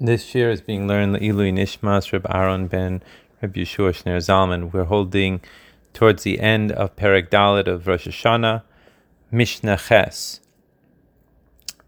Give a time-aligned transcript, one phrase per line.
[0.00, 3.00] This year is being learned the Ilui Nishmas Reb Aaron ben
[3.40, 4.72] Reb Yeshua Shner Zalman.
[4.72, 5.40] We're holding
[5.92, 8.64] towards the end of Perek Dalet of Rosh Hashanah,
[9.30, 10.40] Mishnah Ches.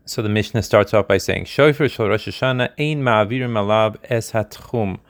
[0.04, 4.30] So the Mishnah starts off by saying, Shofar Shal Rosh Hashanah Ein Ma'avirim Alav Es
[4.30, 5.00] HaTchum.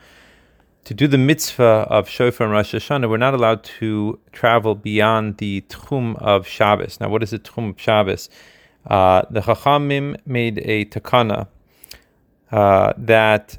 [0.85, 5.37] To do the mitzvah of Shofar and Rosh Hashanah, we're not allowed to travel beyond
[5.37, 6.99] the Tchum of Shabbos.
[6.99, 8.31] Now, what is the Tchum of Shabbos?
[8.87, 11.49] Uh, the Chachamim made a takana
[12.53, 13.59] uh, that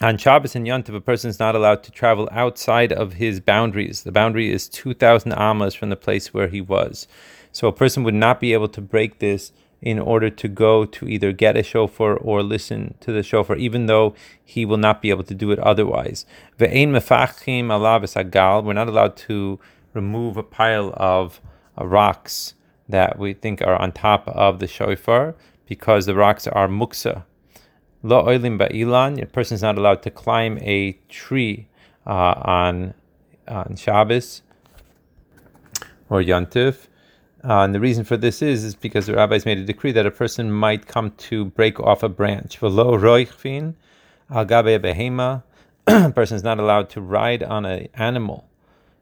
[0.00, 4.04] on Shabbos and Yontiv, a person is not allowed to travel outside of his boundaries.
[4.04, 7.08] The boundary is 2,000 amas from the place where he was.
[7.50, 11.08] So a person would not be able to break this in order to go to
[11.08, 14.14] either get a shofar or listen to the shofar, even though
[14.44, 16.26] he will not be able to do it otherwise.
[16.58, 16.68] We're
[18.72, 19.60] not allowed to
[19.94, 21.40] remove a pile of
[21.76, 22.54] uh, rocks
[22.88, 25.34] that we think are on top of the shofar
[25.66, 27.24] because the rocks are muksa.
[28.02, 31.66] Lo oilim ba'ilan, a person is not allowed to climb a tree
[32.06, 32.94] uh, on,
[33.48, 34.42] on Shabbos
[36.08, 36.86] or Yantif.
[37.44, 40.06] Uh, and the reason for this is, is because the rabbis made a decree that
[40.06, 42.60] a person might come to break off a branch.
[42.60, 43.74] V'lo roichvin
[44.30, 45.42] al gabe behema.
[45.86, 48.48] A person is not allowed to ride on an animal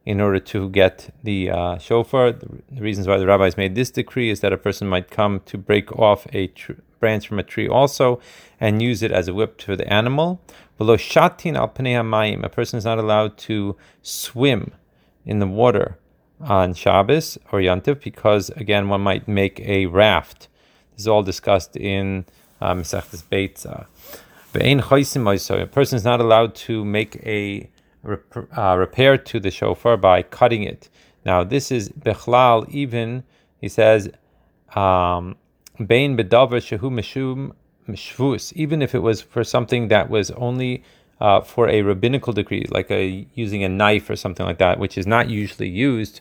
[0.04, 2.32] in order to get the uh, shofar.
[2.32, 5.58] The, reasons why the rabbis made this decree is that a person might come to
[5.58, 6.72] break off a tr-
[7.06, 8.20] branch from a tree also
[8.58, 10.28] and use it as a whip for the animal.
[10.76, 14.62] V'lo shatin al mayim, a person is not allowed to swim
[15.24, 15.88] in the water
[16.40, 20.48] on Shabbos or Yantiv because again one might make a raft.
[20.92, 22.24] This is all discussed in
[22.60, 23.86] uh, Masechtas Beitza.
[25.62, 27.70] A person is not allowed to make a
[28.04, 30.88] uh, repair to the shofar by cutting it.
[31.24, 33.24] Now, this is bechlal, even,
[33.60, 34.08] he says,
[34.74, 35.36] um,
[35.78, 37.52] bein bedavar shehu mishum
[37.88, 40.82] mishvus, even if it was for something that was only
[41.20, 44.98] uh, for a rabbinical decree, like a using a knife or something like that, which
[44.98, 46.20] is not usually used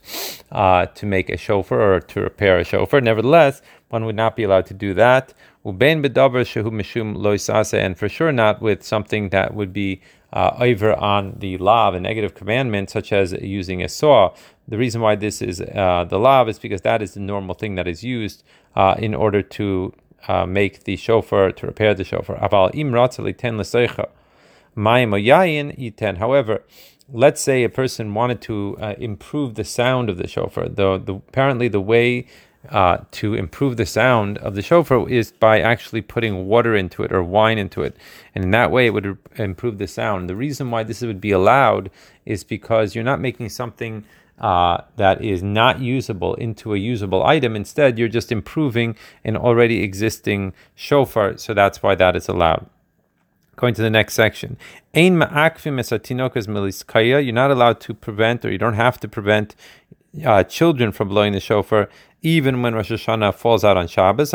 [0.51, 3.01] uh, to make a shofar or to repair a shofar.
[3.01, 5.33] Nevertheless, one would not be allowed to do that.
[5.65, 10.01] Ubein mishum loisase, and for sure not with something that would be
[10.35, 14.35] uh, over on the law, a negative commandment, such as using a saw.
[14.67, 17.75] The reason why this is uh, the law is because that is the normal thing
[17.75, 18.43] that is used
[18.75, 19.93] uh, in order to
[20.27, 22.37] uh, make the shofar, to repair the shofar.
[26.17, 26.63] However,
[27.13, 30.67] let's say a person wanted to uh, improve the sound of the shofar.
[30.67, 32.27] The, apparently, the way
[32.69, 37.11] uh, to improve the sound of the shofar is by actually putting water into it
[37.11, 37.95] or wine into it.
[38.33, 40.29] And in that way, it would improve the sound.
[40.29, 41.89] The reason why this would be allowed
[42.25, 44.03] is because you're not making something
[44.39, 47.55] uh, that is not usable into a usable item.
[47.55, 51.37] Instead, you're just improving an already existing shofar.
[51.37, 52.65] So that's why that is allowed.
[53.55, 54.57] Going to the next section.
[54.93, 55.41] You're not
[57.51, 59.55] allowed to prevent, or you don't have to prevent
[60.25, 61.89] uh, children from blowing the shofar,
[62.25, 64.33] even when Rosh Hashanah falls out on Shabbos.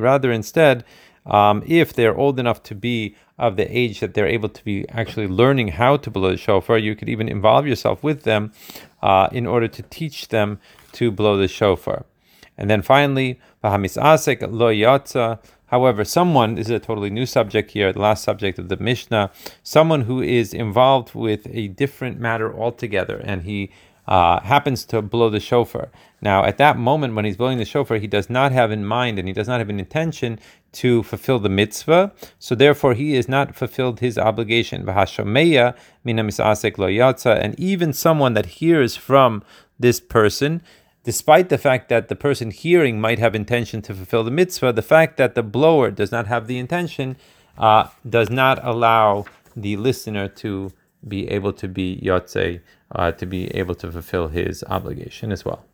[0.00, 0.84] Rather, instead,
[1.24, 4.88] um, if they're old enough to be of the age that they're able to be
[4.88, 8.52] actually learning how to blow the shofar, you could even involve yourself with them
[9.02, 10.58] uh, in order to teach them
[10.92, 12.06] to blow the shofar.
[12.58, 13.40] And then finally,
[15.72, 19.30] However, someone, this is a totally new subject here, the last subject of the Mishnah,
[19.62, 23.70] someone who is involved with a different matter altogether, and he
[24.06, 25.90] uh, happens to blow the shofar.
[26.20, 29.18] Now, at that moment when he's blowing the shofar, he does not have in mind
[29.18, 30.38] and he does not have an intention
[30.72, 32.12] to fulfill the mitzvah.
[32.38, 34.88] So, therefore, he has not fulfilled his obligation.
[34.88, 35.20] And
[37.60, 39.42] even someone that hears from
[39.78, 40.62] this person,
[41.04, 44.82] despite the fact that the person hearing might have intention to fulfill the mitzvah, the
[44.82, 47.16] fact that the blower does not have the intention
[47.58, 49.24] uh, does not allow
[49.54, 50.72] the listener to
[51.06, 52.60] be able to be yotze,
[52.92, 55.64] uh, to be able to fulfill his obligation as well.